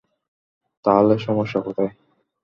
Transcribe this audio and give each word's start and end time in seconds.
তাহলে 0.85 1.13
সমস্যা 1.19 1.59
কোথায়? 1.61 1.91